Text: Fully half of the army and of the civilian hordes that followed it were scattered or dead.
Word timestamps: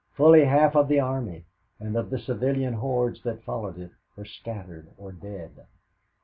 Fully 0.13 0.45
half 0.45 0.75
of 0.75 0.87
the 0.87 0.99
army 0.99 1.45
and 1.79 1.95
of 1.95 2.09
the 2.09 2.17
civilian 2.17 2.73
hordes 2.73 3.21
that 3.21 3.43
followed 3.43 3.77
it 3.77 3.91
were 4.15 4.25
scattered 4.25 4.87
or 4.97 5.11
dead. 5.11 5.51